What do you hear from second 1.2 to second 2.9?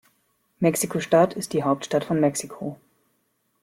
ist die Hauptstadt von Mexiko.